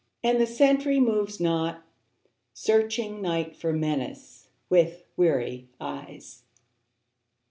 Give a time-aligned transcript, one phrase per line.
[0.23, 1.83] And the sentry moves not,
[2.53, 6.41] searching Night for menace with weary eyes.